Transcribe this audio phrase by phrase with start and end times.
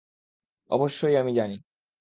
[0.69, 1.57] অবশ্যই আমি জানি।